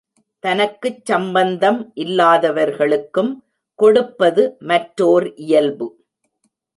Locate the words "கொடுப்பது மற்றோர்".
3.79-5.33